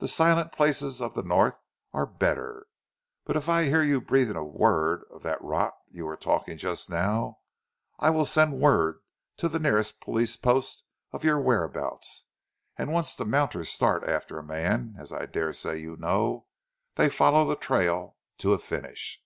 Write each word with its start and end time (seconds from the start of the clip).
The 0.00 0.08
silent 0.08 0.52
places 0.52 1.00
of 1.00 1.14
the 1.14 1.22
North 1.22 1.56
are 1.94 2.04
better; 2.04 2.66
but 3.24 3.36
if 3.38 3.48
I 3.48 3.62
hear 3.64 3.80
of 3.80 3.88
you 3.88 4.02
breathing 4.02 4.36
a 4.36 4.44
word 4.44 5.04
of 5.10 5.22
that 5.22 5.40
rot 5.42 5.72
you 5.88 6.04
were 6.04 6.18
talking 6.18 6.58
just 6.58 6.90
now, 6.90 7.38
I 7.98 8.10
will 8.10 8.26
send 8.26 8.60
word 8.60 9.00
to 9.38 9.48
the 9.48 9.58
nearest 9.58 9.98
police 9.98 10.36
post 10.36 10.84
of 11.10 11.24
your 11.24 11.40
whereabouts, 11.40 12.26
and 12.76 12.92
once 12.92 13.16
the 13.16 13.24
mounters 13.24 13.70
start 13.70 14.04
after 14.06 14.38
a 14.38 14.42
man, 14.44 14.94
as 14.98 15.10
I 15.10 15.24
daresay 15.24 15.80
you 15.80 15.96
know, 15.96 16.48
they 16.96 17.08
follow 17.08 17.46
the 17.46 17.56
trail 17.56 18.18
to 18.40 18.52
a 18.52 18.58
finish." 18.58 19.22